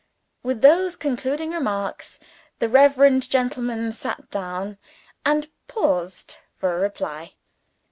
With 0.41 0.61
those 0.61 0.95
concluding 0.95 1.51
remarks, 1.51 2.19
the 2.57 2.67
reverend 2.67 3.29
gentleman 3.29 3.91
sat 3.91 4.31
down 4.31 4.79
and 5.23 5.47
paused 5.67 6.37
for 6.57 6.75
a 6.75 6.79
reply. 6.79 7.33